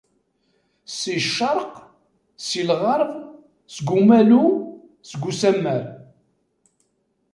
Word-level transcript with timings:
Si 0.97 1.15
ccerq, 1.25 1.73
si 2.45 2.61
lɣerb, 2.69 3.11
seg 3.73 3.87
umalu, 3.99 4.43
seg 5.09 5.21
usammar. 5.29 5.83